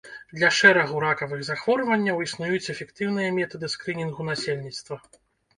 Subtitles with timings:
[0.37, 5.03] Для шэрагу ракавых захворванняў існуюць эфектыўныя метады скрынінгу насельніцтва.